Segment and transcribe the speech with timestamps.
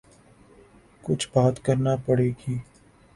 [1.03, 2.55] کچھ بات کرنا پڑے گی۔